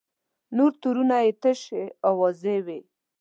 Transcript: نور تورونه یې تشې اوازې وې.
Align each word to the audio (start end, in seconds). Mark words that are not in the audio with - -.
نور 0.57 0.71
تورونه 0.81 1.15
یې 1.23 1.31
تشې 1.41 1.83
اوازې 2.09 2.57
وې. 2.65 2.79